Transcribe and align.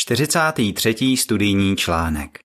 43. 0.00 1.16
studijní 1.16 1.76
článek. 1.76 2.38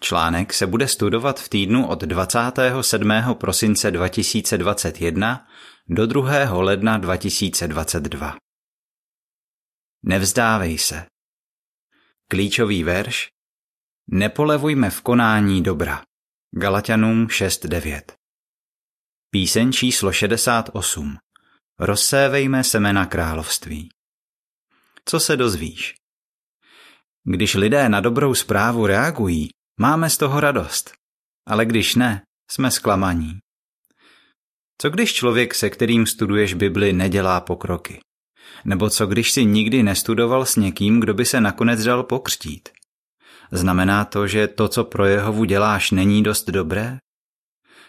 Článek 0.00 0.54
se 0.54 0.66
bude 0.66 0.88
studovat 0.88 1.40
v 1.40 1.48
týdnu 1.48 1.88
od 1.88 2.02
27. 2.02 3.12
prosince 3.34 3.90
2021 3.90 5.46
do 5.88 6.06
2. 6.06 6.52
ledna 6.52 6.98
2022. 6.98 8.36
Nevzdávej 10.02 10.78
se. 10.78 11.06
Klíčový 12.30 12.84
verš 12.84 13.28
Nepolevujme 14.10 14.90
v 14.90 15.00
konání 15.00 15.62
dobra. 15.62 16.02
Galatianům 16.56 17.26
6.9 17.26 18.02
Píseň 19.30 19.72
číslo 19.72 20.12
68 20.12 21.16
Rozsévejme 21.78 22.64
semena 22.64 23.06
království. 23.06 23.88
Co 25.04 25.20
se 25.20 25.36
dozvíš? 25.36 25.98
Když 27.24 27.54
lidé 27.54 27.88
na 27.88 28.00
dobrou 28.00 28.34
zprávu 28.34 28.86
reagují, 28.86 29.48
máme 29.80 30.10
z 30.10 30.16
toho 30.16 30.40
radost. 30.40 30.92
Ale 31.46 31.66
když 31.66 31.94
ne, 31.94 32.22
jsme 32.50 32.70
zklamaní. 32.70 33.38
Co 34.80 34.90
když 34.90 35.14
člověk, 35.14 35.54
se 35.54 35.70
kterým 35.70 36.06
studuješ 36.06 36.54
Bibli, 36.54 36.92
nedělá 36.92 37.40
pokroky? 37.40 38.00
Nebo 38.64 38.90
co 38.90 39.06
když 39.06 39.32
si 39.32 39.44
nikdy 39.44 39.82
nestudoval 39.82 40.46
s 40.46 40.56
někým, 40.56 41.00
kdo 41.00 41.14
by 41.14 41.24
se 41.24 41.40
nakonec 41.40 41.84
dal 41.84 42.02
pokřtít? 42.02 42.68
Znamená 43.52 44.04
to, 44.04 44.26
že 44.26 44.48
to, 44.48 44.68
co 44.68 44.84
pro 44.84 45.06
Jehovu 45.06 45.44
děláš, 45.44 45.90
není 45.90 46.22
dost 46.22 46.50
dobré? 46.50 46.98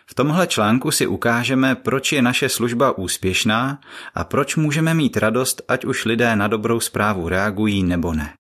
V 0.10 0.16
tomhle 0.16 0.48
článku 0.48 0.92
si 0.92 1.08
ukážeme, 1.08 1.76
proč 1.76 2.12
je 2.12 2.22
naše 2.22 2.50
služba 2.50 2.98
úspěšná 2.98 3.82
a 4.14 4.24
proč 4.24 4.56
můžeme 4.56 4.94
mít 4.94 5.18
radost, 5.18 5.62
ať 5.68 5.86
už 5.86 6.06
lidé 6.06 6.36
na 6.36 6.48
dobrou 6.48 6.80
zprávu 6.80 7.30
reagují 7.30 7.84
nebo 7.84 8.14
ne. 8.14 8.34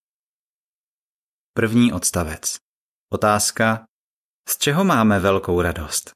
První 1.60 1.94
odstavec. 1.94 2.56
Otázka. 3.14 3.86
Z 4.50 4.58
čeho 4.58 4.84
máme 4.84 5.20
velkou 5.20 5.62
radost? 5.62 6.12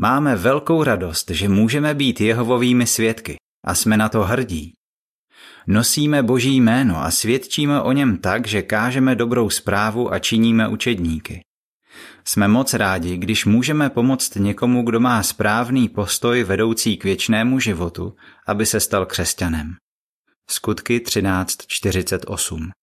Máme 0.00 0.36
velkou 0.36 0.82
radost, 0.82 1.30
že 1.30 1.48
můžeme 1.48 1.94
být 1.94 2.20
Jehovovými 2.20 2.86
svědky 2.86 3.36
a 3.66 3.74
jsme 3.74 3.96
na 3.96 4.08
to 4.08 4.22
hrdí. 4.22 4.72
Nosíme 5.66 6.22
Boží 6.22 6.56
jméno 6.56 7.02
a 7.02 7.10
svědčíme 7.10 7.82
o 7.82 7.92
něm 7.92 8.18
tak, 8.18 8.46
že 8.46 8.62
kážeme 8.62 9.14
dobrou 9.14 9.50
zprávu 9.50 10.12
a 10.12 10.18
činíme 10.18 10.68
učedníky. 10.68 11.40
Jsme 12.24 12.48
moc 12.48 12.74
rádi, 12.74 13.16
když 13.16 13.44
můžeme 13.44 13.90
pomoct 13.90 14.34
někomu, 14.34 14.82
kdo 14.82 15.00
má 15.00 15.22
správný 15.22 15.88
postoj 15.88 16.44
vedoucí 16.44 16.96
k 16.96 17.04
věčnému 17.04 17.60
životu, 17.60 18.16
aby 18.46 18.66
se 18.66 18.80
stal 18.80 19.06
křesťanem. 19.06 19.74
Skutky 20.50 20.98
13.48 20.98 22.81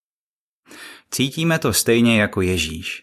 Cítíme 1.12 1.60
to 1.60 1.74
stejně 1.74 2.22
jako 2.22 2.42
Ježíš. 2.42 3.02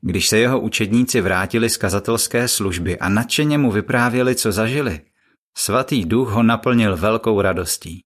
Když 0.00 0.28
se 0.28 0.38
jeho 0.38 0.60
učedníci 0.60 1.20
vrátili 1.20 1.70
z 1.70 1.76
kazatelské 1.76 2.48
služby 2.48 2.98
a 2.98 3.08
nadšeně 3.08 3.58
mu 3.58 3.70
vyprávěli, 3.70 4.34
co 4.34 4.52
zažili, 4.52 5.00
svatý 5.56 6.04
duch 6.04 6.28
ho 6.28 6.42
naplnil 6.42 6.96
velkou 6.96 7.40
radostí. 7.40 8.00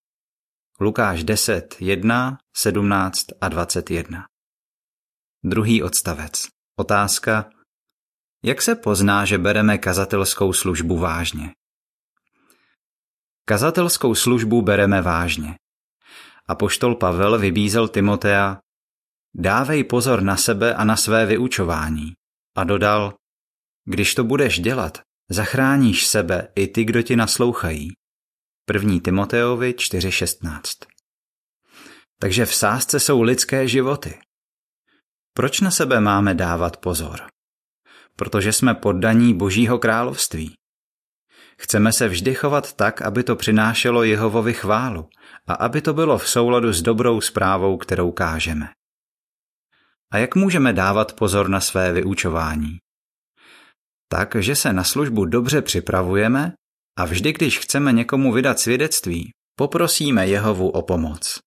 Lukáš 0.80 1.24
10, 1.24 1.76
1, 1.80 2.38
17 2.56 3.26
a 3.40 3.48
21. 3.48 4.26
Druhý 5.44 5.82
odstavec. 5.82 6.48
Otázka. 6.76 7.50
Jak 8.44 8.62
se 8.62 8.74
pozná, 8.74 9.24
že 9.24 9.38
bereme 9.38 9.78
kazatelskou 9.78 10.52
službu 10.52 10.98
vážně? 10.98 11.50
Kazatelskou 13.44 14.14
službu 14.14 14.62
bereme 14.62 15.02
vážně. 15.02 15.54
A 16.48 16.54
poštol 16.54 16.94
Pavel 16.94 17.38
vybízel 17.38 17.88
Timotea, 17.88 18.58
dávej 19.34 19.84
pozor 19.84 20.22
na 20.22 20.36
sebe 20.36 20.74
a 20.74 20.84
na 20.84 20.96
své 20.96 21.26
vyučování. 21.26 22.12
A 22.56 22.64
dodal, 22.64 23.14
když 23.84 24.14
to 24.14 24.24
budeš 24.24 24.60
dělat, 24.60 25.00
zachráníš 25.30 26.06
sebe 26.06 26.48
i 26.54 26.66
ty, 26.66 26.84
kdo 26.84 27.02
ti 27.02 27.16
naslouchají. 27.16 27.92
1. 28.74 29.00
Timoteovi 29.04 29.72
4.16 29.72 30.86
Takže 32.18 32.46
v 32.46 32.54
sázce 32.54 33.00
jsou 33.00 33.22
lidské 33.22 33.68
životy. 33.68 34.18
Proč 35.34 35.60
na 35.60 35.70
sebe 35.70 36.00
máme 36.00 36.34
dávat 36.34 36.76
pozor? 36.76 37.20
Protože 38.16 38.52
jsme 38.52 38.74
poddaní 38.74 39.34
Božího 39.34 39.78
království. 39.78 40.54
Chceme 41.58 41.92
se 41.92 42.08
vždy 42.08 42.34
chovat 42.34 42.72
tak, 42.72 43.02
aby 43.02 43.22
to 43.22 43.36
přinášelo 43.36 44.02
Jehovovi 44.02 44.54
chválu 44.54 45.08
a 45.46 45.54
aby 45.54 45.80
to 45.80 45.94
bylo 45.94 46.18
v 46.18 46.28
souladu 46.28 46.72
s 46.72 46.82
dobrou 46.82 47.20
zprávou, 47.20 47.76
kterou 47.76 48.12
kážeme. 48.12 48.68
A 50.12 50.18
jak 50.18 50.34
můžeme 50.34 50.72
dávat 50.72 51.12
pozor 51.12 51.48
na 51.48 51.60
své 51.60 51.92
vyučování? 51.92 52.78
Tak, 54.08 54.36
že 54.38 54.56
se 54.56 54.72
na 54.72 54.84
službu 54.84 55.24
dobře 55.24 55.62
připravujeme 55.62 56.52
a 56.98 57.04
vždy, 57.04 57.32
když 57.32 57.58
chceme 57.58 57.92
někomu 57.92 58.32
vydat 58.32 58.60
svědectví, 58.60 59.32
poprosíme 59.58 60.28
Jehovu 60.28 60.70
o 60.70 60.82
pomoc. 60.82 61.38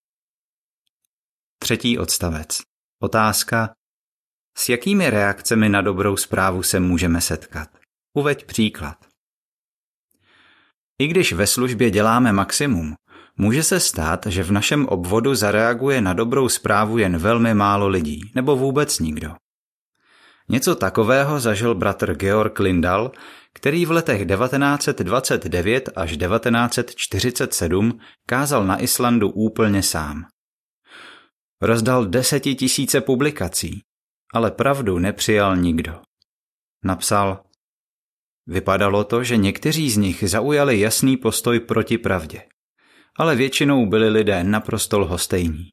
Třetí 1.58 1.98
odstavec. 1.98 2.62
Otázka. 3.02 3.74
S 4.58 4.68
jakými 4.68 5.10
reakcemi 5.10 5.68
na 5.68 5.82
dobrou 5.82 6.16
zprávu 6.16 6.62
se 6.62 6.80
můžeme 6.80 7.20
setkat? 7.20 7.68
Uveď 8.16 8.46
příklad. 8.46 9.06
I 10.98 11.08
když 11.08 11.32
ve 11.32 11.46
službě 11.46 11.90
děláme 11.90 12.32
maximum, 12.32 12.94
může 13.36 13.62
se 13.62 13.80
stát, 13.80 14.26
že 14.26 14.42
v 14.42 14.52
našem 14.52 14.86
obvodu 14.86 15.34
zareaguje 15.34 16.00
na 16.00 16.12
dobrou 16.12 16.48
zprávu 16.48 16.98
jen 16.98 17.18
velmi 17.18 17.54
málo 17.54 17.88
lidí, 17.88 18.20
nebo 18.34 18.56
vůbec 18.56 18.98
nikdo. 18.98 19.34
Něco 20.48 20.74
takového 20.74 21.40
zažil 21.40 21.74
bratr 21.74 22.14
Georg 22.14 22.58
Lindal, 22.58 23.12
který 23.52 23.86
v 23.86 23.90
letech 23.90 24.26
1929 24.26 25.88
až 25.96 26.16
1947 26.16 28.00
kázal 28.28 28.66
na 28.66 28.82
Islandu 28.82 29.30
úplně 29.30 29.82
sám. 29.82 30.26
Rozdal 31.60 32.06
desetitisíce 32.06 33.00
publikací, 33.00 33.80
ale 34.34 34.50
pravdu 34.50 34.98
nepřijal 34.98 35.56
nikdo. 35.56 36.00
Napsal, 36.84 37.44
vypadalo 38.46 39.04
to, 39.04 39.24
že 39.24 39.36
někteří 39.36 39.90
z 39.90 39.96
nich 39.96 40.24
zaujali 40.26 40.80
jasný 40.80 41.16
postoj 41.16 41.60
proti 41.60 41.98
pravdě, 41.98 42.42
ale 43.18 43.36
většinou 43.36 43.86
byli 43.86 44.08
lidé 44.08 44.44
naprosto 44.44 44.98
lhostejní. 44.98 45.68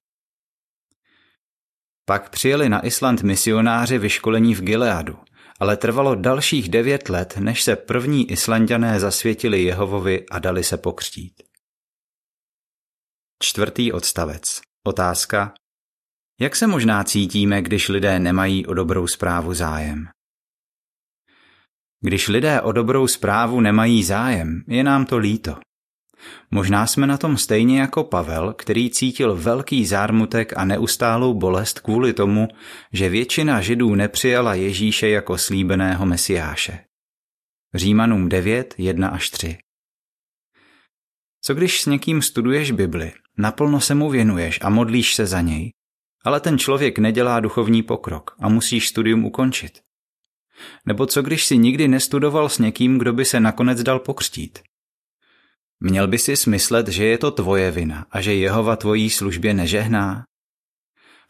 Pak 2.05 2.29
přijeli 2.29 2.69
na 2.69 2.85
Island 2.85 3.23
misionáři 3.23 3.97
vyškolení 3.97 4.55
v 4.55 4.61
Gileadu, 4.61 5.17
ale 5.59 5.77
trvalo 5.77 6.15
dalších 6.15 6.69
devět 6.69 7.09
let, 7.09 7.37
než 7.37 7.63
se 7.63 7.75
první 7.75 8.31
Islandiané 8.31 8.99
zasvětili 8.99 9.63
Jehovovi 9.63 10.25
a 10.31 10.39
dali 10.39 10.63
se 10.63 10.77
pokřtít. 10.77 11.33
Čtvrtý 13.43 13.91
odstavec. 13.91 14.61
Otázka. 14.87 15.53
Jak 16.39 16.55
se 16.55 16.67
možná 16.67 17.03
cítíme, 17.03 17.61
když 17.61 17.89
lidé 17.89 18.19
nemají 18.19 18.65
o 18.65 18.73
dobrou 18.73 19.07
zprávu 19.07 19.53
zájem? 19.53 20.07
Když 22.01 22.27
lidé 22.27 22.61
o 22.61 22.71
dobrou 22.71 23.07
zprávu 23.07 23.61
nemají 23.61 24.03
zájem, 24.03 24.63
je 24.67 24.83
nám 24.83 25.05
to 25.05 25.17
líto. 25.17 25.55
Možná 26.51 26.87
jsme 26.87 27.07
na 27.07 27.17
tom 27.17 27.37
stejně 27.37 27.79
jako 27.79 28.03
Pavel, 28.03 28.53
který 28.53 28.89
cítil 28.89 29.35
velký 29.35 29.85
zármutek 29.85 30.53
a 30.57 30.65
neustálou 30.65 31.33
bolest 31.33 31.79
kvůli 31.79 32.13
tomu, 32.13 32.47
že 32.91 33.09
většina 33.09 33.61
židů 33.61 33.95
nepřijala 33.95 34.53
Ježíše 34.53 35.09
jako 35.09 35.37
slíbeného 35.37 36.05
mesiáše. 36.05 36.79
Římanům 37.73 38.29
9, 38.29 38.75
1 38.77 39.07
až 39.07 39.29
3 39.29 39.57
Co 41.41 41.53
když 41.53 41.81
s 41.81 41.85
někým 41.85 42.21
studuješ 42.21 42.71
Bibli, 42.71 43.11
naplno 43.37 43.79
se 43.79 43.95
mu 43.95 44.09
věnuješ 44.09 44.59
a 44.61 44.69
modlíš 44.69 45.15
se 45.15 45.25
za 45.25 45.41
něj, 45.41 45.71
ale 46.25 46.39
ten 46.39 46.57
člověk 46.57 46.99
nedělá 46.99 47.39
duchovní 47.39 47.83
pokrok 47.83 48.35
a 48.39 48.49
musíš 48.49 48.87
studium 48.87 49.25
ukončit? 49.25 49.81
Nebo 50.85 51.05
co 51.05 51.21
když 51.21 51.45
si 51.45 51.57
nikdy 51.57 51.87
nestudoval 51.87 52.49
s 52.49 52.59
někým, 52.59 52.97
kdo 52.97 53.13
by 53.13 53.25
se 53.25 53.39
nakonec 53.39 53.83
dal 53.83 53.99
pokřtít? 53.99 54.59
Měl 55.79 56.07
by 56.07 56.19
si 56.19 56.35
smyslet, 56.35 56.87
že 56.87 57.05
je 57.05 57.17
to 57.17 57.31
tvoje 57.31 57.71
vina 57.71 58.07
a 58.11 58.21
že 58.21 58.33
Jehova 58.33 58.75
tvojí 58.75 59.09
službě 59.09 59.53
nežehná? 59.53 60.23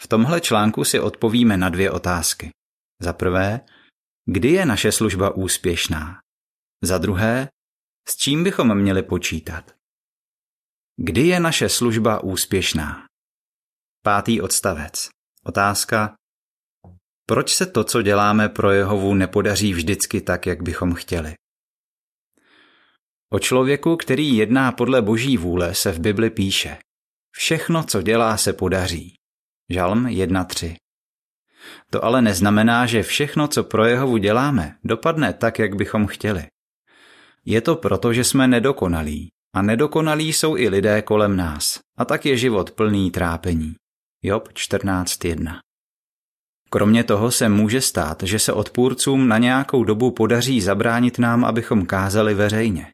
V 0.01 0.07
tomhle 0.07 0.41
článku 0.41 0.83
si 0.83 0.99
odpovíme 0.99 1.57
na 1.57 1.69
dvě 1.69 1.91
otázky. 1.91 2.49
Za 3.01 3.13
prvé, 3.13 3.61
kdy 4.25 4.51
je 4.51 4.65
naše 4.65 4.91
služba 4.91 5.35
úspěšná? 5.35 6.19
Za 6.83 6.97
druhé, 6.97 7.49
s 8.07 8.15
čím 8.17 8.43
bychom 8.43 8.75
měli 8.75 9.03
počítat? 9.03 9.71
Kdy 10.97 11.27
je 11.27 11.39
naše 11.39 11.69
služba 11.69 12.23
úspěšná? 12.23 13.05
Pátý 14.03 14.41
odstavec. 14.41 15.09
Otázka. 15.43 16.15
Proč 17.25 17.55
se 17.55 17.65
to, 17.65 17.83
co 17.83 18.01
děláme 18.01 18.49
pro 18.49 18.71
Jehovu, 18.71 19.13
nepodaří 19.13 19.73
vždycky 19.73 20.21
tak, 20.21 20.45
jak 20.45 20.61
bychom 20.63 20.93
chtěli? 20.93 21.33
O 23.33 23.39
člověku, 23.39 23.97
který 23.97 24.37
jedná 24.37 24.71
podle 24.71 25.01
boží 25.01 25.37
vůle, 25.37 25.75
se 25.75 25.91
v 25.91 25.99
Bibli 25.99 26.29
píše. 26.29 26.77
Všechno, 27.35 27.83
co 27.83 28.01
dělá, 28.01 28.37
se 28.37 28.53
podaří. 28.53 29.13
Žalm 29.69 30.05
1.3. 30.05 30.75
To 31.89 32.05
ale 32.05 32.21
neznamená, 32.21 32.85
že 32.85 33.03
všechno, 33.03 33.47
co 33.47 33.63
pro 33.63 33.85
Jehovu 33.85 34.17
děláme, 34.17 34.75
dopadne 34.83 35.33
tak, 35.33 35.59
jak 35.59 35.75
bychom 35.75 36.07
chtěli. 36.07 36.45
Je 37.45 37.61
to 37.61 37.75
proto, 37.75 38.13
že 38.13 38.23
jsme 38.23 38.47
nedokonalí. 38.47 39.29
A 39.55 39.61
nedokonalí 39.61 40.33
jsou 40.33 40.57
i 40.57 40.69
lidé 40.69 41.01
kolem 41.01 41.37
nás. 41.37 41.79
A 41.97 42.05
tak 42.05 42.25
je 42.25 42.37
život 42.37 42.71
plný 42.71 43.11
trápení. 43.11 43.75
Job 44.23 44.49
14.1 44.49 45.59
Kromě 46.69 47.03
toho 47.03 47.31
se 47.31 47.49
může 47.49 47.81
stát, 47.81 48.23
že 48.23 48.39
se 48.39 48.53
odpůrcům 48.53 49.27
na 49.27 49.37
nějakou 49.37 49.83
dobu 49.83 50.11
podaří 50.11 50.61
zabránit 50.61 51.19
nám, 51.19 51.45
abychom 51.45 51.85
kázali 51.85 52.33
veřejně. 52.33 52.93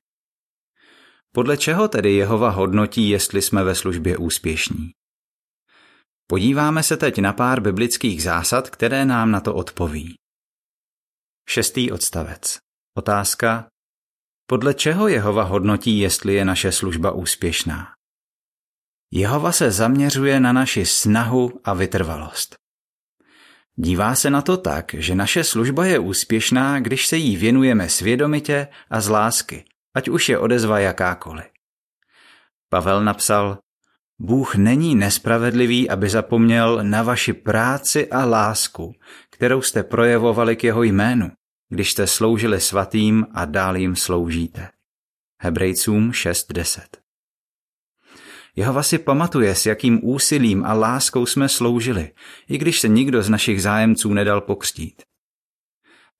Podle 1.39 1.57
čeho 1.57 1.87
tedy 1.87 2.13
Jehova 2.13 2.49
hodnotí, 2.49 3.09
jestli 3.09 3.41
jsme 3.41 3.63
ve 3.63 3.75
službě 3.75 4.17
úspěšní? 4.17 4.91
Podíváme 6.27 6.83
se 6.83 6.97
teď 6.97 7.17
na 7.17 7.33
pár 7.33 7.61
biblických 7.61 8.23
zásad, 8.23 8.69
které 8.69 9.05
nám 9.05 9.31
na 9.31 9.39
to 9.39 9.55
odpoví. 9.55 10.15
Šestý 11.49 11.91
odstavec. 11.91 12.57
Otázka. 12.97 13.67
Podle 14.49 14.73
čeho 14.73 15.07
Jehova 15.07 15.43
hodnotí, 15.43 15.99
jestli 15.99 16.33
je 16.33 16.45
naše 16.45 16.71
služba 16.71 17.11
úspěšná? 17.11 17.87
Jehova 19.13 19.51
se 19.51 19.71
zaměřuje 19.71 20.39
na 20.39 20.53
naši 20.53 20.85
snahu 20.85 21.61
a 21.63 21.73
vytrvalost. 21.73 22.55
Dívá 23.75 24.15
se 24.15 24.29
na 24.29 24.41
to 24.41 24.57
tak, 24.57 24.93
že 24.93 25.15
naše 25.15 25.43
služba 25.43 25.85
je 25.85 25.99
úspěšná, 25.99 26.79
když 26.79 27.07
se 27.07 27.17
jí 27.17 27.37
věnujeme 27.37 27.89
svědomitě 27.89 28.67
a 28.89 29.01
z 29.01 29.09
lásky, 29.09 29.68
ať 29.95 30.07
už 30.07 30.29
je 30.29 30.37
odezva 30.37 30.79
jakákoliv. 30.79 31.45
Pavel 32.69 33.03
napsal, 33.03 33.57
Bůh 34.19 34.55
není 34.55 34.95
nespravedlivý, 34.95 35.89
aby 35.89 36.09
zapomněl 36.09 36.79
na 36.83 37.03
vaši 37.03 37.33
práci 37.33 38.09
a 38.09 38.25
lásku, 38.25 38.93
kterou 39.29 39.61
jste 39.61 39.83
projevovali 39.83 40.55
k 40.55 40.63
jeho 40.63 40.83
jménu, 40.83 41.31
když 41.69 41.91
jste 41.91 42.07
sloužili 42.07 42.59
svatým 42.59 43.25
a 43.33 43.45
dál 43.45 43.77
jim 43.77 43.95
sloužíte. 43.95 44.69
Hebrejcům 45.41 46.11
6.10 46.11 46.81
Jehova 48.55 48.83
si 48.83 48.97
pamatuje, 48.97 49.55
s 49.55 49.65
jakým 49.65 49.99
úsilím 50.03 50.65
a 50.65 50.73
láskou 50.73 51.25
jsme 51.25 51.49
sloužili, 51.49 52.11
i 52.49 52.57
když 52.57 52.79
se 52.79 52.87
nikdo 52.87 53.23
z 53.23 53.29
našich 53.29 53.61
zájemců 53.61 54.13
nedal 54.13 54.41
pokřtít. 54.41 55.03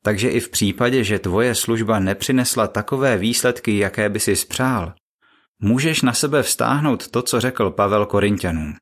Takže 0.04 0.30
i 0.30 0.40
v 0.40 0.50
případě, 0.50 1.04
že 1.04 1.20
tvoje 1.20 1.56
služba 1.56 2.00
nepřinesla 2.00 2.68
takové 2.68 3.18
výsledky, 3.18 3.78
jaké 3.78 4.10
by 4.10 4.20
si 4.20 4.36
spřál, 4.36 4.94
můžeš 5.60 6.02
na 6.02 6.14
sebe 6.14 6.44
vztáhnout 6.44 7.08
to, 7.08 7.22
co 7.22 7.40
řekl 7.40 7.72
Pavel 7.72 8.06
Korintianům. 8.06 8.76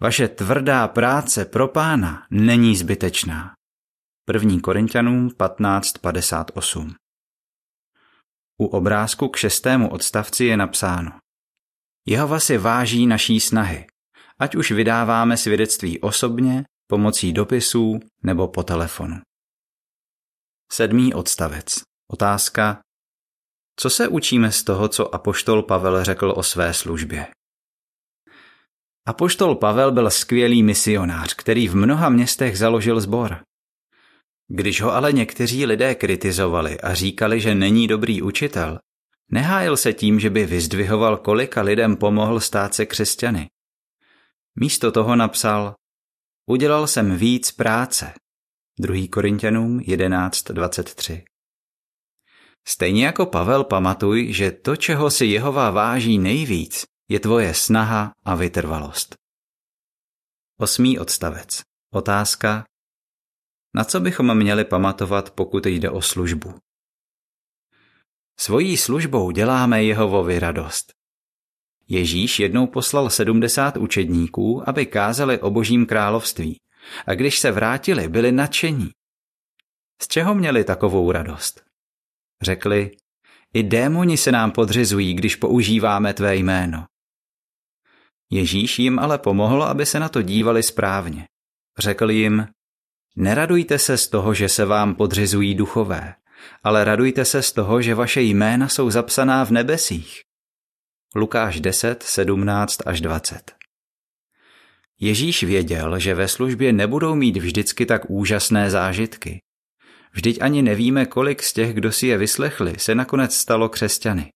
Vaše 0.00 0.28
tvrdá 0.28 0.88
práce 0.88 1.44
pro 1.44 1.68
pána 1.68 2.26
není 2.30 2.76
zbytečná. 2.76 3.52
1. 4.32 4.60
Korintianům 4.62 5.28
15.58 5.28 6.94
U 8.58 8.66
obrázku 8.66 9.28
k 9.28 9.36
šestému 9.36 9.90
odstavci 9.90 10.44
je 10.44 10.56
napsáno 10.56 11.12
Jehova 12.06 12.40
si 12.40 12.58
váží 12.58 13.06
naší 13.06 13.40
snahy, 13.40 13.86
ať 14.38 14.54
už 14.54 14.70
vydáváme 14.70 15.36
svědectví 15.36 16.00
osobně, 16.00 16.64
pomocí 16.86 17.32
dopisů 17.32 18.00
nebo 18.22 18.48
po 18.48 18.62
telefonu. 18.62 19.20
Sedmý 20.72 21.14
odstavec. 21.14 21.82
Otázka. 22.10 22.80
Co 23.76 23.90
se 23.90 24.08
učíme 24.08 24.52
z 24.52 24.64
toho, 24.64 24.88
co 24.88 25.14
apoštol 25.14 25.62
Pavel 25.62 26.04
řekl 26.04 26.34
o 26.36 26.42
své 26.42 26.74
službě? 26.74 27.26
Apoštol 29.08 29.54
Pavel 29.54 29.92
byl 29.92 30.10
skvělý 30.10 30.62
misionář, 30.62 31.34
který 31.34 31.68
v 31.68 31.76
mnoha 31.76 32.08
městech 32.08 32.58
založil 32.58 33.00
sbor. 33.00 33.44
Když 34.48 34.80
ho 34.80 34.94
ale 34.94 35.12
někteří 35.12 35.66
lidé 35.66 35.94
kritizovali 35.94 36.80
a 36.80 36.94
říkali, 36.94 37.40
že 37.40 37.54
není 37.54 37.88
dobrý 37.88 38.22
učitel, 38.22 38.78
nehájil 39.30 39.76
se 39.76 39.92
tím, 39.92 40.20
že 40.20 40.30
by 40.30 40.46
vyzdvihoval, 40.46 41.16
kolika 41.16 41.62
lidem 41.62 41.96
pomohl 41.96 42.40
stát 42.40 42.74
se 42.74 42.86
křesťany. 42.86 43.48
Místo 44.60 44.92
toho 44.92 45.16
napsal, 45.16 45.74
udělal 46.46 46.86
jsem 46.86 47.16
víc 47.16 47.52
práce. 47.52 48.14
2. 48.80 49.08
Korintianům 49.08 49.78
11.23 49.78 51.22
Stejně 52.66 53.06
jako 53.06 53.26
Pavel 53.26 53.64
pamatuj, 53.64 54.32
že 54.32 54.50
to, 54.50 54.76
čeho 54.76 55.10
si 55.10 55.26
Jehova 55.26 55.70
váží 55.70 56.18
nejvíc, 56.18 56.84
je 57.08 57.20
tvoje 57.20 57.54
snaha 57.54 58.12
a 58.24 58.34
vytrvalost. 58.34 59.16
Osmý 60.58 60.98
odstavec. 60.98 61.62
Otázka. 61.92 62.64
Na 63.74 63.84
co 63.84 64.00
bychom 64.00 64.34
měli 64.34 64.64
pamatovat, 64.64 65.30
pokud 65.30 65.66
jde 65.66 65.90
o 65.90 66.02
službu? 66.02 66.54
Svojí 68.38 68.76
službou 68.76 69.30
děláme 69.30 69.84
Jehovovi 69.84 70.38
radost. 70.38 70.92
Ježíš 71.88 72.38
jednou 72.38 72.66
poslal 72.66 73.10
sedmdesát 73.10 73.76
učedníků, 73.76 74.68
aby 74.68 74.86
kázali 74.86 75.40
o 75.40 75.50
božím 75.50 75.86
království. 75.86 76.60
A 77.06 77.14
když 77.14 77.38
se 77.38 77.50
vrátili, 77.50 78.08
byli 78.08 78.32
nadšení. 78.32 78.90
Z 80.02 80.08
čeho 80.08 80.34
měli 80.34 80.64
takovou 80.64 81.12
radost? 81.12 81.62
Řekli, 82.42 82.90
i 83.54 83.62
démoni 83.62 84.16
se 84.16 84.32
nám 84.32 84.50
podřizují, 84.50 85.14
když 85.14 85.36
používáme 85.36 86.14
tvé 86.14 86.36
jméno. 86.36 86.86
Ježíš 88.30 88.78
jim 88.78 88.98
ale 88.98 89.18
pomohl, 89.18 89.64
aby 89.64 89.86
se 89.86 90.00
na 90.00 90.08
to 90.08 90.22
dívali 90.22 90.62
správně. 90.62 91.26
Řekl 91.78 92.10
jim, 92.10 92.46
neradujte 93.16 93.78
se 93.78 93.98
z 93.98 94.08
toho, 94.08 94.34
že 94.34 94.48
se 94.48 94.64
vám 94.64 94.94
podřizují 94.94 95.54
duchové, 95.54 96.14
ale 96.62 96.84
radujte 96.84 97.24
se 97.24 97.42
z 97.42 97.52
toho, 97.52 97.82
že 97.82 97.94
vaše 97.94 98.22
jména 98.22 98.68
jsou 98.68 98.90
zapsaná 98.90 99.44
v 99.44 99.50
nebesích. 99.50 100.20
Lukáš 101.14 101.60
10, 101.60 102.02
17 102.02 102.78
až 102.86 103.00
20 103.00 103.59
Ježíš 105.00 105.42
věděl, 105.42 105.98
že 105.98 106.14
ve 106.14 106.28
službě 106.28 106.72
nebudou 106.72 107.14
mít 107.14 107.36
vždycky 107.36 107.86
tak 107.86 108.10
úžasné 108.10 108.70
zážitky. 108.70 109.40
Vždyť 110.12 110.42
ani 110.42 110.62
nevíme, 110.62 111.06
kolik 111.06 111.42
z 111.42 111.52
těch, 111.52 111.74
kdo 111.74 111.92
si 111.92 112.06
je 112.06 112.18
vyslechli, 112.18 112.78
se 112.78 112.94
nakonec 112.94 113.34
stalo 113.34 113.68
křesťany. 113.68 114.30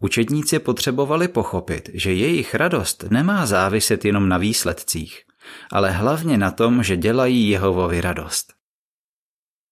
Učedníci 0.00 0.58
potřebovali 0.58 1.28
pochopit, 1.28 1.90
že 1.94 2.12
jejich 2.12 2.54
radost 2.54 3.04
nemá 3.10 3.46
záviset 3.46 4.04
jenom 4.04 4.28
na 4.28 4.38
výsledcích, 4.38 5.22
ale 5.72 5.90
hlavně 5.90 6.38
na 6.38 6.50
tom, 6.50 6.82
že 6.82 6.96
dělají 6.96 7.48
Jehovovi 7.48 8.00
radost. 8.00 8.52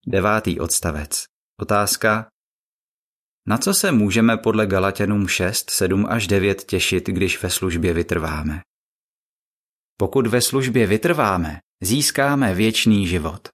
Devátý 0.06 0.60
odstavec. 0.60 1.24
Otázka. 1.60 2.26
Na 3.46 3.58
co 3.58 3.74
se 3.74 3.92
můžeme 3.92 4.36
podle 4.36 4.66
Galatěnům 4.66 5.28
6, 5.28 5.70
7 5.70 6.06
až 6.08 6.26
9 6.26 6.64
těšit, 6.64 7.06
když 7.06 7.42
ve 7.42 7.50
službě 7.50 7.92
vytrváme? 7.92 8.60
Pokud 9.96 10.26
ve 10.26 10.40
službě 10.40 10.86
vytrváme, 10.86 11.58
získáme 11.82 12.54
věčný 12.54 13.06
život. 13.06 13.48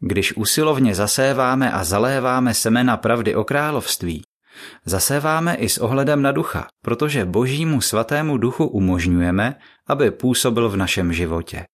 Když 0.00 0.36
usilovně 0.36 0.94
zaséváme 0.94 1.72
a 1.72 1.84
zaléváme 1.84 2.54
semena 2.54 2.96
pravdy 2.96 3.34
o 3.34 3.44
království, 3.44 4.22
zaséváme 4.84 5.54
i 5.54 5.68
s 5.68 5.78
ohledem 5.78 6.22
na 6.22 6.32
ducha, 6.32 6.66
protože 6.82 7.24
božímu 7.24 7.80
svatému 7.80 8.38
duchu 8.38 8.66
umožňujeme, 8.66 9.54
aby 9.86 10.10
působil 10.10 10.68
v 10.68 10.76
našem 10.76 11.12
životě. 11.12 11.66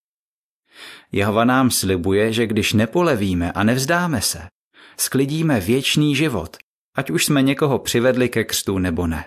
Jehova 1.12 1.44
nám 1.44 1.70
slibuje, 1.70 2.32
že 2.32 2.46
když 2.46 2.72
nepolevíme 2.72 3.52
a 3.52 3.64
nevzdáme 3.64 4.20
se, 4.20 4.48
sklidíme 4.96 5.60
věčný 5.60 6.16
život, 6.16 6.56
ať 6.96 7.10
už 7.10 7.24
jsme 7.24 7.42
někoho 7.42 7.78
přivedli 7.78 8.28
ke 8.28 8.44
křtu 8.44 8.78
nebo 8.78 9.06
ne. 9.06 9.24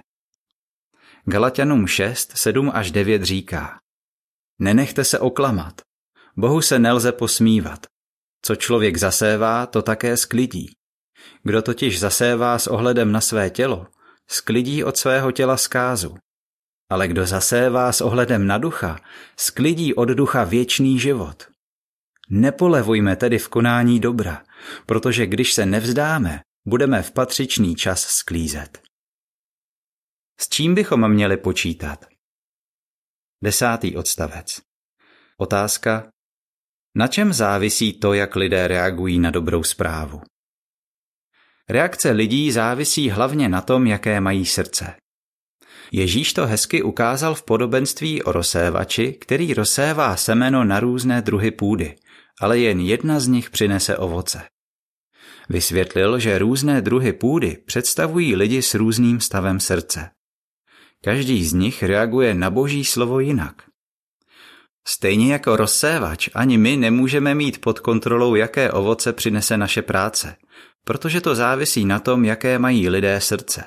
Galatianům 1.26 1.88
6, 1.88 2.32
7 2.36 2.72
až 2.74 2.92
9 2.92 3.24
říká 3.24 3.83
Nenechte 4.60 5.04
se 5.04 5.20
oklamat. 5.20 5.82
Bohu 6.38 6.62
se 6.62 6.80
nelze 6.80 7.12
posmívat. 7.12 7.86
Co 8.46 8.56
člověk 8.56 8.98
zasévá, 8.98 9.66
to 9.66 9.82
také 9.82 10.18
sklidí. 10.18 10.76
Kdo 11.44 11.62
totiž 11.62 12.00
zasévá 12.00 12.60
s 12.60 12.68
ohledem 12.68 13.12
na 13.12 13.22
své 13.22 13.50
tělo, 13.50 13.88
sklidí 14.28 14.84
od 14.84 14.98
svého 14.98 15.32
těla 15.32 15.58
zkázu. 15.58 16.18
Ale 16.90 17.08
kdo 17.08 17.26
zasévá 17.26 17.92
s 17.92 18.02
ohledem 18.02 18.48
na 18.48 18.58
ducha, 18.58 19.00
sklidí 19.38 19.94
od 19.94 20.10
ducha 20.10 20.44
věčný 20.44 21.00
život. 21.00 21.48
Nepolevujme 22.30 23.16
tedy 23.16 23.40
v 23.40 23.50
konání 23.50 24.00
dobra, 24.00 24.44
protože 24.86 25.26
když 25.26 25.54
se 25.54 25.66
nevzdáme, 25.66 26.42
budeme 26.68 27.02
v 27.02 27.12
patřičný 27.12 27.76
čas 27.76 28.02
sklízet. 28.02 28.82
S 30.40 30.50
čím 30.50 30.76
bychom 30.76 31.12
měli 31.12 31.38
počítat? 31.38 32.13
Desátý 33.44 33.96
odstavec. 33.96 34.62
Otázka. 35.38 36.08
Na 36.96 37.08
čem 37.08 37.34
závisí 37.34 37.94
to, 37.94 38.14
jak 38.14 38.36
lidé 38.36 38.68
reagují 38.68 39.20
na 39.20 39.32
dobrou 39.32 39.64
zprávu? 39.64 40.22
Reakce 41.70 42.12
lidí 42.12 42.52
závisí 42.52 43.10
hlavně 43.10 43.50
na 43.50 43.62
tom, 43.62 43.88
jaké 43.88 44.20
mají 44.20 44.46
srdce. 44.46 44.96
Ježíš 45.92 46.34
to 46.34 46.46
hezky 46.46 46.84
ukázal 46.84 47.36
v 47.36 47.44
podobenství 47.44 48.24
o 48.24 48.32
rozsévači, 48.32 49.14
který 49.14 49.54
rozsévá 49.54 50.18
semeno 50.18 50.64
na 50.64 50.80
různé 50.80 51.22
druhy 51.22 51.52
půdy, 51.52 51.96
ale 52.42 52.60
jen 52.60 52.80
jedna 52.80 53.20
z 53.20 53.28
nich 53.28 53.50
přinese 53.50 53.98
ovoce. 53.98 54.42
Vysvětlil, 55.50 56.20
že 56.20 56.38
různé 56.38 56.82
druhy 56.82 57.14
půdy 57.14 57.58
představují 57.66 58.36
lidi 58.36 58.62
s 58.62 58.74
různým 58.74 59.20
stavem 59.20 59.60
srdce. 59.60 60.10
Každý 61.04 61.46
z 61.46 61.54
nich 61.54 61.84
reaguje 61.84 62.34
na 62.34 62.50
boží 62.50 62.86
slovo 62.86 63.20
jinak. 63.20 63.64
Stejně 64.88 65.34
jako 65.34 65.56
rozsévač, 65.56 66.30
ani 66.34 66.58
my 66.58 66.78
nemůžeme 66.78 67.36
mít 67.36 67.62
pod 67.62 67.80
kontrolou, 67.80 68.36
jaké 68.36 68.72
ovoce 68.72 69.14
přinese 69.14 69.58
naše 69.58 69.82
práce, 69.82 70.36
protože 70.86 71.22
to 71.22 71.36
závisí 71.36 71.86
na 71.86 72.00
tom, 72.00 72.26
jaké 72.26 72.60
mají 72.60 72.90
lidé 72.90 73.22
srdce. 73.22 73.66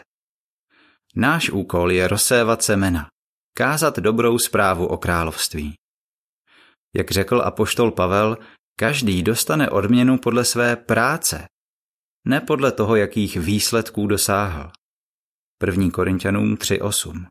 Náš 1.16 1.50
úkol 1.50 1.92
je 1.92 2.08
rozsévat 2.08 2.62
semena, 2.62 3.08
kázat 3.56 3.98
dobrou 3.98 4.38
zprávu 4.38 4.86
o 4.86 4.96
království. 4.96 5.74
Jak 6.94 7.10
řekl 7.10 7.42
apoštol 7.44 7.90
Pavel, 7.90 8.38
každý 8.78 9.22
dostane 9.22 9.70
odměnu 9.70 10.18
podle 10.18 10.44
své 10.44 10.76
práce, 10.76 11.46
ne 12.26 12.40
podle 12.40 12.72
toho, 12.72 12.96
jakých 12.96 13.36
výsledků 13.36 14.06
dosáhl. 14.06 14.70
1. 15.64 15.90
Korintianům 15.90 16.54
3.8 16.54 17.26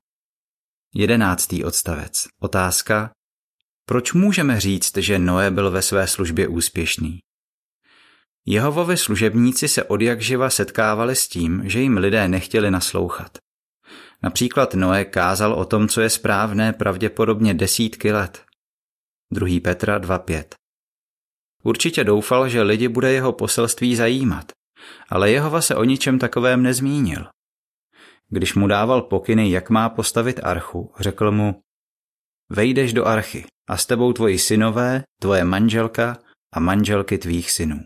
Jedenáctý 0.96 1.64
odstavec. 1.64 2.28
Otázka. 2.40 3.12
Proč 3.88 4.14
můžeme 4.14 4.60
říct, 4.60 4.98
že 4.98 5.20
Noé 5.20 5.52
byl 5.52 5.72
ve 5.72 5.82
své 5.82 6.08
službě 6.08 6.48
úspěšný? 6.48 7.20
Jehovovi 8.46 8.98
služebníci 8.98 9.68
se 9.68 9.84
od 9.84 10.02
jak 10.02 10.22
živa 10.22 10.50
setkávali 10.50 11.16
s 11.16 11.28
tím, 11.28 11.70
že 11.70 11.80
jim 11.80 11.98
lidé 11.98 12.28
nechtěli 12.28 12.72
naslouchat. 12.72 13.38
Například 14.24 14.74
Noé 14.74 15.06
kázal 15.06 15.54
o 15.54 15.66
tom, 15.66 15.88
co 15.88 16.02
je 16.02 16.10
správné 16.10 16.74
pravděpodobně 16.74 17.54
desítky 17.54 18.12
let. 18.12 18.46
2. 19.34 19.60
Petra 19.64 20.00
2.5 20.00 20.44
Určitě 21.64 22.04
doufal, 22.04 22.50
že 22.50 22.62
lidi 22.62 22.88
bude 22.88 23.12
jeho 23.12 23.34
poselství 23.34 23.96
zajímat, 23.96 24.52
ale 25.10 25.32
Jehova 25.32 25.62
se 25.62 25.76
o 25.76 25.84
ničem 25.84 26.20
takovém 26.20 26.64
nezmínil. 26.64 27.26
Když 28.30 28.56
mu 28.56 28.68
dával 28.68 29.02
pokyny, 29.02 29.52
jak 29.52 29.70
má 29.70 29.90
postavit 29.90 30.40
archu, 30.44 30.94
řekl 31.00 31.32
mu, 31.32 31.62
vejdeš 32.50 32.94
do 32.94 33.06
archy 33.06 33.46
a 33.70 33.78
s 33.78 33.86
tebou 33.86 34.14
tvoji 34.14 34.40
synové, 34.40 35.04
tvoje 35.22 35.44
manželka 35.44 36.18
a 36.54 36.60
manželky 36.60 37.18
tvých 37.18 37.52
synů. 37.52 37.80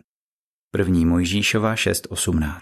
1. 0.77 1.05
Mojžíšova 1.05 1.75
6.18 1.75 2.59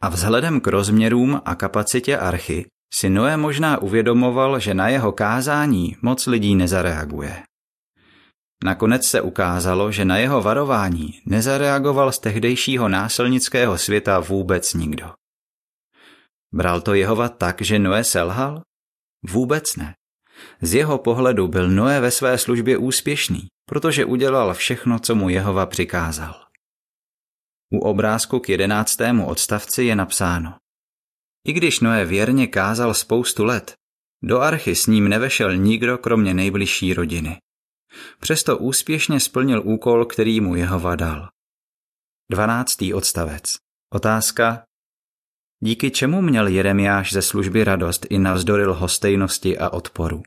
A 0.00 0.08
vzhledem 0.08 0.60
k 0.60 0.66
rozměrům 0.66 1.40
a 1.44 1.54
kapacitě 1.54 2.18
archy 2.18 2.66
si 2.94 3.10
Noé 3.10 3.36
možná 3.36 3.78
uvědomoval, 3.78 4.60
že 4.60 4.74
na 4.74 4.88
jeho 4.88 5.12
kázání 5.12 5.96
moc 6.02 6.26
lidí 6.26 6.54
nezareaguje. 6.54 7.42
Nakonec 8.64 9.06
se 9.06 9.20
ukázalo, 9.20 9.92
že 9.92 10.04
na 10.04 10.16
jeho 10.16 10.42
varování 10.42 11.20
nezareagoval 11.26 12.12
z 12.12 12.18
tehdejšího 12.18 12.88
násilnického 12.88 13.78
světa 13.78 14.20
vůbec 14.20 14.74
nikdo. 14.74 15.12
Bral 16.52 16.80
to 16.80 16.94
Jehova 16.94 17.28
tak, 17.28 17.62
že 17.62 17.78
Noé 17.78 18.04
selhal? 18.04 18.62
Vůbec 19.22 19.76
ne. 19.76 19.94
Z 20.62 20.74
jeho 20.74 20.98
pohledu 20.98 21.48
byl 21.48 21.70
Noé 21.70 22.00
ve 22.00 22.10
své 22.10 22.38
službě 22.38 22.78
úspěšný, 22.78 23.48
protože 23.68 24.04
udělal 24.04 24.54
všechno, 24.54 24.98
co 24.98 25.14
mu 25.14 25.28
Jehova 25.28 25.66
přikázal. 25.66 26.34
U 27.72 27.78
obrázku 27.78 28.40
k 28.40 28.48
jedenáctému 28.48 29.26
odstavci 29.26 29.84
je 29.84 29.96
napsáno. 29.96 30.56
I 31.46 31.52
když 31.52 31.80
Noé 31.80 32.04
věrně 32.04 32.46
kázal 32.46 32.94
spoustu 32.94 33.44
let, 33.44 33.74
do 34.22 34.40
archy 34.40 34.74
s 34.74 34.86
ním 34.86 35.08
nevešel 35.08 35.56
nikdo 35.56 35.98
kromě 35.98 36.34
nejbližší 36.34 36.94
rodiny. 36.94 37.38
Přesto 38.20 38.58
úspěšně 38.58 39.20
splnil 39.20 39.62
úkol, 39.64 40.04
který 40.04 40.40
mu 40.40 40.54
Jehova 40.54 40.96
dal. 40.96 41.28
12. 42.30 42.76
odstavec. 42.94 43.54
Otázka. 43.92 44.67
Díky 45.60 45.90
čemu 45.90 46.22
měl 46.22 46.46
Jeremiáš 46.46 47.12
ze 47.12 47.22
služby 47.22 47.64
radost 47.64 48.06
i 48.10 48.18
navzdory 48.18 48.66
lhostejnosti 48.66 49.58
a 49.58 49.70
odporu? 49.70 50.22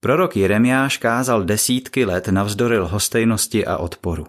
Prorok 0.00 0.36
Jeremiáš 0.36 0.96
kázal 0.96 1.44
desítky 1.44 2.04
let 2.04 2.28
navzdory 2.28 2.78
lhostejnosti 2.78 3.66
a 3.66 3.76
odporu. 3.76 4.26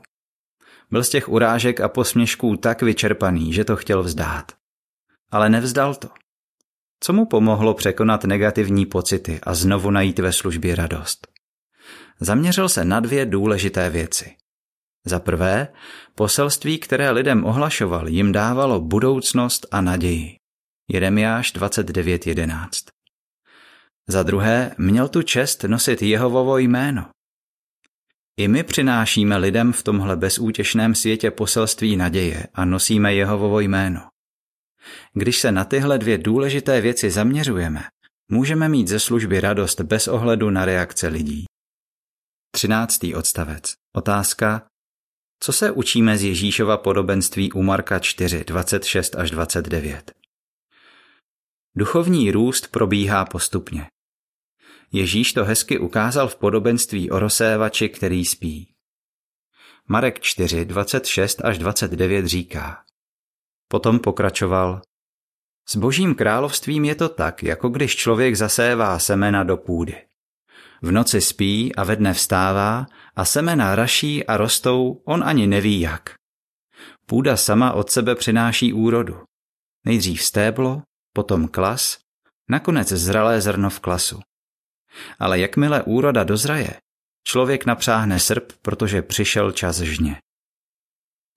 Byl 0.92 1.04
z 1.04 1.10
těch 1.10 1.30
urážek 1.30 1.82
a 1.82 1.90
posměšků 1.90 2.58
tak 2.58 2.82
vyčerpaný, 2.82 3.54
že 3.54 3.64
to 3.64 3.76
chtěl 3.76 4.04
vzdát. 4.04 4.52
Ale 5.32 5.50
nevzdal 5.50 5.96
to. 5.96 6.10
Co 7.00 7.14
mu 7.14 7.26
pomohlo 7.26 7.74
překonat 7.74 8.24
negativní 8.24 8.86
pocity 8.86 9.40
a 9.44 9.54
znovu 9.54 9.92
najít 9.92 10.20
ve 10.20 10.34
službě 10.34 10.76
radost? 10.76 11.28
Zaměřil 12.20 12.70
se 12.70 12.86
na 12.86 13.00
dvě 13.00 13.26
důležité 13.26 13.90
věci. 13.90 14.36
Za 15.06 15.20
prvé, 15.20 15.68
poselství, 16.16 16.80
které 16.80 17.12
lidem 17.12 17.46
ohlašoval, 17.46 18.08
jim 18.08 18.32
dávalo 18.32 18.80
budoucnost 18.80 19.66
a 19.72 19.82
naději. 19.82 20.36
Jeremiáš 20.92 21.56
29.11 21.56 22.70
Za 24.08 24.24
druhé, 24.24 24.76
měl 24.78 25.08
tu 25.08 25.22
čest 25.22 25.64
nosit 25.64 26.02
Jehovovo 26.02 26.58
jméno. 26.58 27.10
I 28.38 28.48
my 28.48 28.64
přinášíme 28.64 29.38
lidem 29.38 29.74
v 29.74 29.84
tomhle 29.84 30.16
bezútěšném 30.16 30.96
světě 30.96 31.32
poselství 31.32 31.98
naděje 31.98 32.48
a 32.54 32.66
nosíme 32.66 33.14
Jehovovo 33.14 33.60
jméno. 33.60 34.02
Když 35.14 35.40
se 35.40 35.52
na 35.52 35.66
tyhle 35.66 35.98
dvě 35.98 36.18
důležité 36.18 36.82
věci 36.82 37.12
zaměřujeme, 37.12 37.84
můžeme 38.32 38.70
mít 38.70 38.88
ze 38.88 39.00
služby 39.00 39.40
radost 39.42 39.82
bez 39.82 40.08
ohledu 40.08 40.50
na 40.50 40.66
reakce 40.66 41.08
lidí. 41.08 41.46
13. 42.56 43.00
odstavec. 43.16 43.74
Otázka. 43.96 44.71
Co 45.44 45.54
se 45.54 45.72
učíme 45.72 46.18
z 46.18 46.24
Ježíšova 46.24 46.78
podobenství 46.78 47.52
u 47.52 47.64
Marka 47.64 48.00
4, 48.00 48.44
26 48.44 49.16
až 49.16 49.32
29? 49.32 50.12
Duchovní 51.76 52.32
růst 52.32 52.68
probíhá 52.68 53.26
postupně. 53.26 53.88
Ježíš 54.92 55.34
to 55.34 55.46
hezky 55.46 55.80
ukázal 55.80 56.28
v 56.28 56.36
podobenství 56.36 57.12
o 57.12 57.20
rozsévači, 57.20 57.90
který 57.90 58.26
spí. 58.26 58.74
Marek 59.88 60.20
4, 60.20 60.66
26 60.66 61.46
až 61.46 61.58
29 61.58 62.26
říká. 62.26 62.84
Potom 63.68 64.00
pokračoval. 64.00 64.82
S 65.70 65.76
božím 65.76 66.16
královstvím 66.16 66.86
je 66.86 66.96
to 66.96 67.10
tak, 67.10 67.44
jako 67.44 67.70
když 67.70 67.96
člověk 67.96 68.36
zasévá 68.36 69.00
semena 69.00 69.44
do 69.44 69.58
půdy. 69.58 70.11
V 70.82 70.92
noci 70.92 71.22
spí 71.22 71.76
a 71.76 71.84
ve 71.84 71.96
dne 71.96 72.14
vstává 72.14 72.86
a 73.16 73.26
semena 73.26 73.76
raší 73.76 74.26
a 74.26 74.38
rostou, 74.38 75.02
on 75.06 75.24
ani 75.24 75.48
neví 75.48 75.80
jak. 75.80 76.16
Půda 77.06 77.38
sama 77.38 77.74
od 77.74 77.92
sebe 77.92 78.16
přináší 78.16 78.74
úrodu. 78.74 79.24
Nejdřív 79.86 80.24
stéblo, 80.24 80.82
potom 81.14 81.48
klas, 81.48 81.98
nakonec 82.50 82.88
zralé 82.88 83.42
zrno 83.42 83.70
v 83.70 83.80
klasu. 83.80 84.20
Ale 85.20 85.40
jakmile 85.40 85.84
úroda 85.84 86.24
dozraje, 86.24 86.80
člověk 87.24 87.66
napřáhne 87.66 88.20
srp, 88.20 88.54
protože 88.62 89.02
přišel 89.02 89.52
čas 89.52 89.78
žně. 89.78 90.18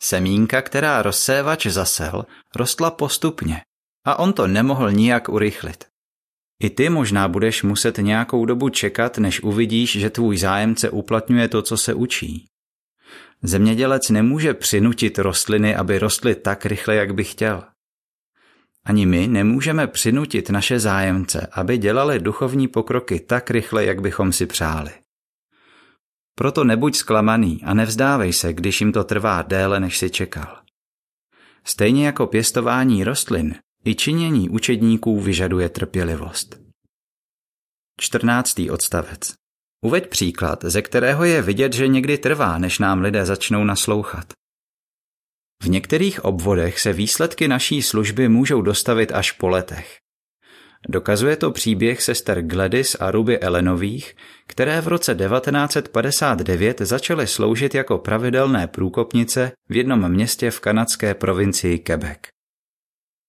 Semínka, 0.03 0.63
která 0.63 1.03
rozsévač 1.03 1.67
zasel, 1.67 2.27
rostla 2.55 2.91
postupně 2.91 3.63
a 4.05 4.19
on 4.19 4.33
to 4.33 4.47
nemohl 4.47 4.93
nijak 4.93 5.29
urychlit. 5.29 5.94
I 6.63 6.71
ty 6.71 6.89
možná 6.89 7.29
budeš 7.29 7.63
muset 7.63 7.99
nějakou 7.99 8.45
dobu 8.45 8.69
čekat, 8.69 9.19
než 9.19 9.41
uvidíš, 9.41 9.99
že 9.99 10.11
tvůj 10.11 10.39
zájemce 10.39 10.91
uplatňuje 10.91 11.49
to, 11.49 11.63
co 11.63 11.77
se 11.77 11.95
učí. 11.95 12.47
Zemědělec 13.43 14.11
nemůže 14.11 14.55
přinutit 14.55 15.19
rostliny, 15.19 15.77
aby 15.77 15.99
rostly 15.99 16.35
tak 16.35 16.67
rychle, 16.67 16.95
jak 16.95 17.15
by 17.15 17.25
chtěl. 17.25 17.65
Ani 18.85 19.07
my 19.07 19.29
nemůžeme 19.29 19.87
přinutit 19.87 20.51
naše 20.51 20.81
zájemce, 20.81 21.47
aby 21.53 21.79
dělali 21.79 22.21
duchovní 22.21 22.69
pokroky 22.69 23.21
tak 23.21 23.51
rychle, 23.51 23.85
jak 23.85 24.01
bychom 24.01 24.33
si 24.33 24.47
přáli. 24.47 24.91
Proto 26.35 26.65
nebuď 26.65 26.97
zklamaný 26.97 27.61
a 27.65 27.75
nevzdávej 27.75 28.33
se, 28.33 28.53
když 28.53 28.81
jim 28.81 28.93
to 28.93 29.05
trvá 29.05 29.43
déle, 29.43 29.81
než 29.81 29.99
si 29.99 30.11
čekal. 30.11 30.59
Stejně 31.65 32.07
jako 32.07 32.27
pěstování 32.27 33.05
rostlin, 33.05 33.55
i 33.85 33.95
činění 33.95 34.49
učedníků 34.49 35.21
vyžaduje 35.21 35.69
trpělivost. 35.69 36.61
14. 38.01 38.61
odstavec. 38.71 39.35
Uveď 39.85 40.09
příklad, 40.09 40.65
ze 40.65 40.83
kterého 40.83 41.25
je 41.25 41.43
vidět, 41.43 41.73
že 41.73 41.89
někdy 41.89 42.19
trvá, 42.19 42.59
než 42.59 42.79
nám 42.79 43.01
lidé 43.01 43.25
začnou 43.27 43.65
naslouchat. 43.65 44.33
V 45.63 45.69
některých 45.69 46.25
obvodech 46.25 46.81
se 46.81 46.93
výsledky 46.93 47.49
naší 47.49 47.83
služby 47.83 48.29
můžou 48.29 48.63
dostavit 48.63 49.13
až 49.13 49.33
po 49.33 49.49
letech. 49.49 49.97
Dokazuje 50.89 51.37
to 51.37 51.51
příběh 51.51 52.03
sester 52.03 52.43
Gladys 52.43 52.97
a 53.01 53.11
Ruby 53.11 53.39
Elenových, 53.39 54.17
které 54.47 54.81
v 54.81 54.89
roce 54.89 55.15
1959 55.15 56.81
začaly 56.81 57.27
sloužit 57.27 57.75
jako 57.75 57.99
pravidelné 57.99 58.67
průkopnice 58.67 59.53
v 59.69 59.77
jednom 59.77 60.09
městě 60.09 60.51
v 60.51 60.61
kanadské 60.61 61.15
provincii 61.15 61.79
Quebec. 61.79 62.19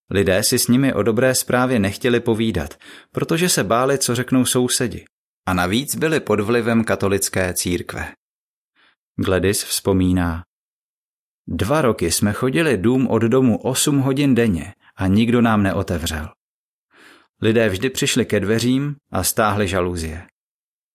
Lidé 0.10 0.44
si 0.44 0.60
s 0.60 0.68
nimi 0.68 0.94
o 0.94 1.04
dobré 1.04 1.36
zprávě 1.36 1.80
nechtěli 1.80 2.20
povídat, 2.20 2.74
protože 3.12 3.50
se 3.50 3.64
báli, 3.64 3.98
co 3.98 4.16
řeknou 4.16 4.46
sousedi. 4.46 5.06
A 5.46 5.54
navíc 5.54 5.96
byli 5.96 6.20
pod 6.20 6.40
vlivem 6.40 6.84
katolické 6.84 7.54
církve. 7.54 8.12
Gladys 9.20 9.64
vzpomíná. 9.64 10.44
Dva 11.48 11.82
roky 11.82 12.12
jsme 12.12 12.34
chodili 12.34 12.78
dům 12.78 13.08
od 13.08 13.22
domu 13.22 13.58
8 13.58 14.00
hodin 14.00 14.36
denně 14.36 14.74
a 14.96 15.08
nikdo 15.08 15.42
nám 15.42 15.64
neotevřel. 15.64 16.30
Lidé 17.42 17.70
vždy 17.70 17.90
přišli 17.90 18.26
ke 18.26 18.40
dveřím 18.40 18.96
a 19.12 19.24
stáhli 19.24 19.68
žaluzie. 19.68 20.28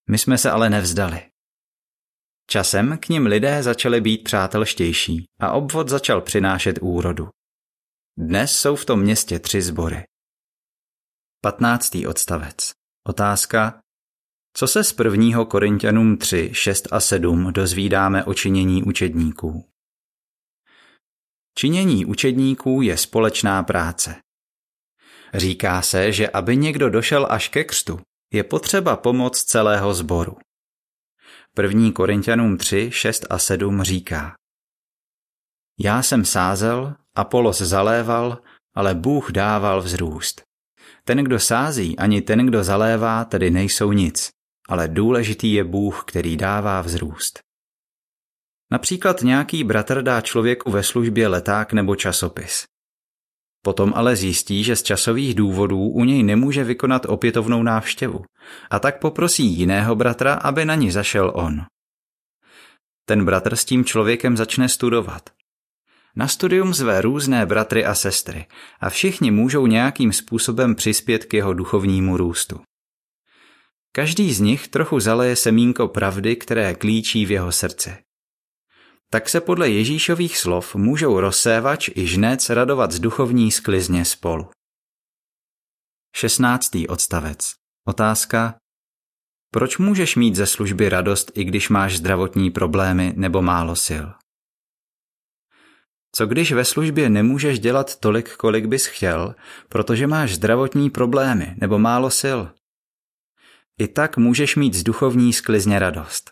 My 0.09 0.17
jsme 0.17 0.37
se 0.37 0.51
ale 0.51 0.69
nevzdali. 0.69 1.21
Časem 2.47 2.97
k 2.97 3.09
ním 3.09 3.25
lidé 3.25 3.63
začali 3.63 4.01
být 4.01 4.23
přátelštější 4.23 5.25
a 5.39 5.51
obvod 5.51 5.89
začal 5.89 6.21
přinášet 6.21 6.79
úrodu. 6.81 7.29
Dnes 8.17 8.59
jsou 8.59 8.75
v 8.75 8.85
tom 8.85 9.01
městě 9.01 9.39
tři 9.39 9.61
sbory. 9.61 10.03
15. 11.41 11.97
odstavec. 12.07 12.71
Otázka. 13.07 13.81
Co 14.53 14.67
se 14.67 14.83
z 14.83 14.95
1. 15.03 15.45
Korintianům 15.45 16.17
3, 16.17 16.49
6 16.53 16.87
a 16.91 16.99
7 16.99 17.53
dozvídáme 17.53 18.23
o 18.23 18.33
činění 18.33 18.83
učedníků? 18.83 19.69
Činění 21.57 22.05
učedníků 22.05 22.81
je 22.81 22.97
společná 22.97 23.63
práce. 23.63 24.21
Říká 25.33 25.81
se, 25.81 26.11
že 26.11 26.29
aby 26.29 26.57
někdo 26.57 26.89
došel 26.89 27.27
až 27.29 27.49
ke 27.49 27.63
křtu, 27.63 27.99
je 28.33 28.43
potřeba 28.43 28.97
pomoc 28.97 29.43
celého 29.43 29.93
sboru. 29.93 30.37
1. 31.61 31.91
Korintianům 31.91 32.57
3, 32.57 32.91
6 32.91 33.25
a 33.29 33.39
7 33.39 33.83
říká 33.83 34.35
Já 35.79 36.03
jsem 36.03 36.25
sázel, 36.25 36.95
Apolos 37.15 37.61
zaléval, 37.61 38.41
ale 38.75 38.95
Bůh 38.95 39.31
dával 39.31 39.81
vzrůst. 39.81 40.41
Ten, 41.03 41.17
kdo 41.17 41.39
sází, 41.39 41.97
ani 41.97 42.21
ten, 42.21 42.45
kdo 42.45 42.63
zalévá, 42.63 43.25
tedy 43.25 43.51
nejsou 43.51 43.91
nic, 43.91 44.29
ale 44.69 44.87
důležitý 44.87 45.53
je 45.53 45.63
Bůh, 45.63 46.03
který 46.07 46.37
dává 46.37 46.81
vzrůst. 46.81 47.39
Například 48.71 49.21
nějaký 49.21 49.63
bratr 49.63 50.01
dá 50.01 50.21
člověku 50.21 50.71
ve 50.71 50.83
službě 50.83 51.27
leták 51.27 51.73
nebo 51.73 51.95
časopis. 51.95 52.65
Potom 53.63 53.93
ale 53.95 54.15
zjistí, 54.15 54.63
že 54.63 54.75
z 54.75 54.83
časových 54.83 55.35
důvodů 55.35 55.87
u 55.87 56.03
něj 56.03 56.23
nemůže 56.23 56.63
vykonat 56.63 57.05
opětovnou 57.05 57.63
návštěvu 57.63 58.25
a 58.69 58.79
tak 58.79 58.99
poprosí 58.99 59.45
jiného 59.45 59.95
bratra, 59.95 60.33
aby 60.33 60.65
na 60.65 60.75
ní 60.75 60.91
zašel 60.91 61.31
on. 61.35 61.61
Ten 63.05 63.25
bratr 63.25 63.55
s 63.55 63.65
tím 63.65 63.85
člověkem 63.85 64.37
začne 64.37 64.69
studovat. 64.69 65.29
Na 66.15 66.27
studium 66.27 66.73
zve 66.73 67.01
různé 67.01 67.45
bratry 67.45 67.85
a 67.85 67.95
sestry 67.95 68.45
a 68.79 68.89
všichni 68.89 69.31
můžou 69.31 69.67
nějakým 69.67 70.13
způsobem 70.13 70.75
přispět 70.75 71.25
k 71.25 71.33
jeho 71.33 71.53
duchovnímu 71.53 72.17
růstu. 72.17 72.61
Každý 73.91 74.33
z 74.33 74.39
nich 74.39 74.67
trochu 74.67 74.99
zaleje 74.99 75.35
semínko 75.35 75.87
pravdy, 75.87 76.35
které 76.35 76.75
klíčí 76.75 77.25
v 77.25 77.31
jeho 77.31 77.51
srdce 77.51 77.97
tak 79.13 79.29
se 79.29 79.41
podle 79.41 79.69
Ježíšových 79.69 80.37
slov 80.37 80.75
můžou 80.75 81.19
rozsévač 81.19 81.89
i 81.95 82.07
žnec 82.07 82.49
radovat 82.49 82.91
z 82.91 82.99
duchovní 82.99 83.51
sklizně 83.51 84.05
spolu. 84.05 84.49
16. 86.15 86.71
odstavec. 86.89 87.51
Otázka. 87.87 88.55
Proč 89.53 89.77
můžeš 89.77 90.15
mít 90.15 90.35
ze 90.35 90.47
služby 90.47 90.89
radost, 90.89 91.31
i 91.35 91.43
když 91.43 91.69
máš 91.69 91.97
zdravotní 91.97 92.51
problémy 92.51 93.13
nebo 93.15 93.41
málo 93.41 93.75
sil? 93.87 94.05
Co 96.15 96.25
když 96.25 96.51
ve 96.51 96.65
službě 96.65 97.09
nemůžeš 97.09 97.59
dělat 97.59 97.99
tolik, 97.99 98.35
kolik 98.35 98.65
bys 98.65 98.85
chtěl, 98.85 99.35
protože 99.69 100.07
máš 100.07 100.35
zdravotní 100.35 100.89
problémy 100.89 101.55
nebo 101.57 101.79
málo 101.79 102.09
sil? 102.21 102.39
I 103.79 103.87
tak 103.87 104.17
můžeš 104.17 104.55
mít 104.55 104.73
z 104.73 104.83
duchovní 104.83 105.33
sklizně 105.33 105.79
radost. 105.79 106.31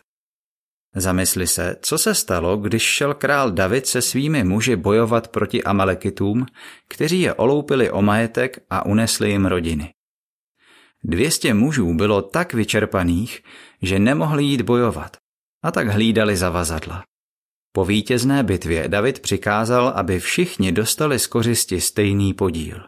Zamysli 0.94 1.46
se, 1.46 1.76
co 1.82 1.98
se 1.98 2.14
stalo, 2.14 2.56
když 2.56 2.82
šel 2.82 3.14
král 3.14 3.50
David 3.50 3.86
se 3.86 4.02
svými 4.02 4.44
muži 4.44 4.76
bojovat 4.76 5.28
proti 5.28 5.64
Amalekitům, 5.64 6.46
kteří 6.88 7.20
je 7.20 7.34
oloupili 7.34 7.90
o 7.90 8.02
majetek 8.02 8.58
a 8.70 8.86
unesli 8.86 9.30
jim 9.30 9.46
rodiny. 9.46 9.94
Dvěstě 11.04 11.54
mužů 11.54 11.94
bylo 11.94 12.22
tak 12.22 12.54
vyčerpaných, 12.54 13.42
že 13.82 13.98
nemohli 13.98 14.44
jít 14.44 14.62
bojovat 14.62 15.16
a 15.62 15.70
tak 15.70 15.88
hlídali 15.88 16.36
zavazadla. 16.36 17.04
Po 17.72 17.84
vítězné 17.84 18.42
bitvě 18.42 18.88
David 18.88 19.20
přikázal, 19.20 19.88
aby 19.88 20.20
všichni 20.20 20.72
dostali 20.72 21.18
z 21.18 21.26
kořisti 21.26 21.80
stejný 21.80 22.34
podíl. 22.34 22.84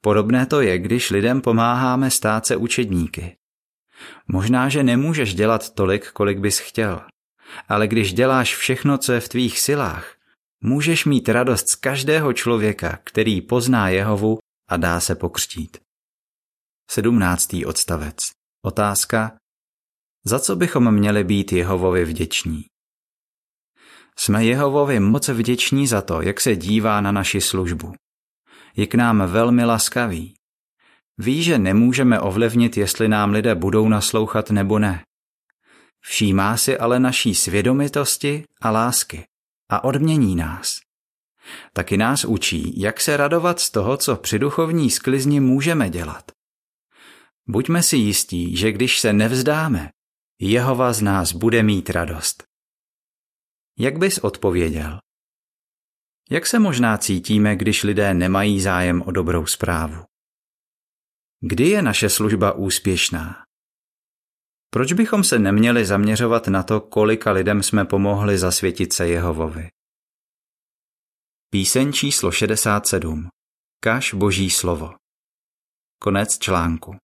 Podobné 0.00 0.46
to 0.46 0.60
je, 0.60 0.78
když 0.78 1.10
lidem 1.10 1.40
pomáháme 1.40 2.10
stát 2.10 2.46
se 2.46 2.56
učedníky. 2.56 3.36
Možná, 4.28 4.68
že 4.68 4.82
nemůžeš 4.82 5.34
dělat 5.34 5.74
tolik, 5.74 6.10
kolik 6.10 6.38
bys 6.38 6.58
chtěl, 6.58 7.00
ale 7.68 7.88
když 7.88 8.12
děláš 8.12 8.56
všechno, 8.56 8.98
co 8.98 9.12
je 9.12 9.20
v 9.20 9.28
tvých 9.28 9.60
silách, 9.60 10.16
můžeš 10.60 11.04
mít 11.04 11.28
radost 11.28 11.68
z 11.68 11.74
každého 11.74 12.32
člověka, 12.32 12.98
který 13.04 13.40
pozná 13.40 13.88
Jehovu 13.88 14.38
a 14.68 14.76
dá 14.76 15.00
se 15.00 15.14
pokřtít. 15.14 15.76
17. 16.90 17.56
odstavec. 17.66 18.16
Otázka. 18.64 19.36
Za 20.24 20.38
co 20.38 20.56
bychom 20.56 20.94
měli 20.94 21.24
být 21.24 21.52
Jehovovi 21.52 22.04
vděční? 22.04 22.64
Jsme 24.18 24.44
Jehovovi 24.44 25.00
moc 25.00 25.28
vděční 25.28 25.86
za 25.86 26.02
to, 26.02 26.22
jak 26.22 26.40
se 26.40 26.56
dívá 26.56 27.00
na 27.00 27.12
naši 27.12 27.40
službu. 27.40 27.92
Je 28.76 28.86
k 28.86 28.94
nám 28.94 29.22
velmi 29.26 29.64
laskavý. 29.64 30.34
Ví, 31.18 31.42
že 31.42 31.58
nemůžeme 31.58 32.20
ovlivnit, 32.20 32.76
jestli 32.76 33.08
nám 33.08 33.32
lidé 33.32 33.54
budou 33.54 33.88
naslouchat 33.88 34.50
nebo 34.50 34.78
ne. 34.78 35.04
Všímá 36.00 36.56
si 36.56 36.78
ale 36.78 37.00
naší 37.00 37.34
svědomitosti 37.34 38.44
a 38.60 38.70
lásky 38.70 39.24
a 39.70 39.84
odmění 39.84 40.36
nás. 40.36 40.78
Taky 41.72 41.96
nás 41.96 42.24
učí, 42.24 42.80
jak 42.80 43.00
se 43.00 43.16
radovat 43.16 43.60
z 43.60 43.70
toho, 43.70 43.96
co 43.96 44.16
při 44.16 44.38
duchovní 44.38 44.90
sklizni 44.90 45.40
můžeme 45.40 45.90
dělat. 45.90 46.32
Buďme 47.48 47.82
si 47.82 47.96
jistí, 47.96 48.56
že 48.56 48.72
když 48.72 49.00
se 49.00 49.12
nevzdáme, 49.12 49.90
Jehova 50.40 50.92
z 50.92 51.02
nás 51.02 51.32
bude 51.32 51.62
mít 51.62 51.90
radost. 51.90 52.44
Jak 53.78 53.98
bys 53.98 54.18
odpověděl? 54.18 54.98
Jak 56.30 56.46
se 56.46 56.58
možná 56.58 56.98
cítíme, 56.98 57.56
když 57.56 57.82
lidé 57.82 58.14
nemají 58.14 58.60
zájem 58.60 59.02
o 59.02 59.10
dobrou 59.10 59.46
zprávu? 59.46 60.04
Kdy 61.40 61.68
je 61.68 61.82
naše 61.82 62.08
služba 62.08 62.52
úspěšná? 62.52 63.44
Proč 64.70 64.92
bychom 64.92 65.24
se 65.24 65.38
neměli 65.38 65.84
zaměřovat 65.84 66.48
na 66.48 66.62
to, 66.62 66.80
kolika 66.80 67.32
lidem 67.32 67.62
jsme 67.62 67.84
pomohli 67.84 68.38
zasvětit 68.38 68.92
se 68.92 69.08
Jehovovi? 69.08 69.68
Píseň 71.50 71.92
číslo 71.92 72.32
67. 72.32 73.28
Kaž 73.80 74.14
Boží 74.14 74.50
slovo. 74.50 74.94
Konec 76.00 76.38
článku. 76.38 76.96